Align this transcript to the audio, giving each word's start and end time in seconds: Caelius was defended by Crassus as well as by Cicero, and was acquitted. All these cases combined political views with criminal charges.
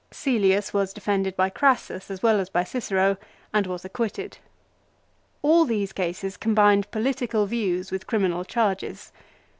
Caelius 0.09 0.73
was 0.73 0.93
defended 0.93 1.35
by 1.35 1.51
Crassus 1.51 2.09
as 2.09 2.23
well 2.23 2.39
as 2.39 2.49
by 2.49 2.63
Cicero, 2.63 3.17
and 3.53 3.67
was 3.67 3.85
acquitted. 3.85 4.39
All 5.43 5.63
these 5.63 5.93
cases 5.93 6.37
combined 6.37 6.89
political 6.89 7.45
views 7.45 7.91
with 7.91 8.07
criminal 8.07 8.43
charges. 8.43 9.11